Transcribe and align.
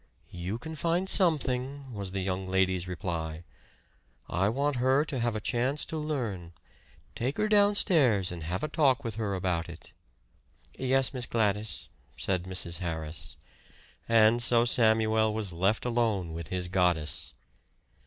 "You 0.31 0.57
can 0.57 0.73
find 0.73 1.07
something," 1.07 1.93
was 1.93 2.09
the 2.09 2.21
young 2.21 2.49
lady's 2.49 2.87
reply. 2.87 3.43
"I 4.27 4.49
want 4.49 4.77
her 4.77 5.05
to 5.05 5.19
have 5.19 5.35
a 5.35 5.39
chance 5.39 5.85
to 5.85 5.97
learn. 5.99 6.53
Take 7.13 7.37
her 7.37 7.47
downstairs 7.47 8.31
and 8.31 8.41
have 8.41 8.63
a 8.63 8.67
talk 8.67 9.03
with 9.03 9.17
her 9.17 9.35
about 9.35 9.69
it." 9.69 9.91
"Yes, 10.75 11.13
Miss 11.13 11.27
Gladys," 11.27 11.89
said 12.17 12.45
Mrs. 12.45 12.79
Harris; 12.79 13.37
and 14.09 14.41
so 14.41 14.65
Samuel 14.65 15.35
was 15.35 15.53
left 15.53 15.85
alone 15.85 16.33
with 16.33 16.47
his 16.47 16.67
goddess. 16.67 17.35